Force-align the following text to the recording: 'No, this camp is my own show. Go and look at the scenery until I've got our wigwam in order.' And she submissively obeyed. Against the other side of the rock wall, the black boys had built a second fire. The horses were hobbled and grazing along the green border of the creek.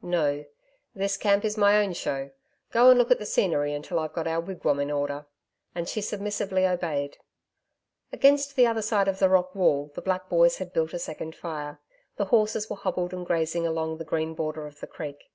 'No, 0.00 0.46
this 0.94 1.18
camp 1.18 1.44
is 1.44 1.58
my 1.58 1.76
own 1.76 1.92
show. 1.92 2.30
Go 2.70 2.88
and 2.88 2.98
look 2.98 3.10
at 3.10 3.18
the 3.18 3.26
scenery 3.26 3.74
until 3.74 3.98
I've 3.98 4.14
got 4.14 4.26
our 4.26 4.40
wigwam 4.40 4.80
in 4.80 4.90
order.' 4.90 5.26
And 5.74 5.86
she 5.86 6.00
submissively 6.00 6.66
obeyed. 6.66 7.18
Against 8.10 8.56
the 8.56 8.66
other 8.66 8.80
side 8.80 9.06
of 9.06 9.18
the 9.18 9.28
rock 9.28 9.54
wall, 9.54 9.92
the 9.94 10.00
black 10.00 10.30
boys 10.30 10.56
had 10.56 10.72
built 10.72 10.94
a 10.94 10.98
second 10.98 11.36
fire. 11.36 11.78
The 12.16 12.24
horses 12.32 12.70
were 12.70 12.76
hobbled 12.76 13.12
and 13.12 13.26
grazing 13.26 13.66
along 13.66 13.98
the 13.98 14.06
green 14.06 14.32
border 14.34 14.66
of 14.66 14.80
the 14.80 14.86
creek. 14.86 15.28